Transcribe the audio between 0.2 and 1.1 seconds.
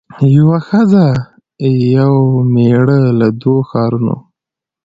یوه ښځه